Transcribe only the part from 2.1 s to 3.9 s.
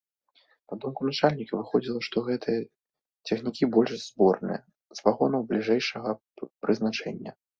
гэтыя цягнікі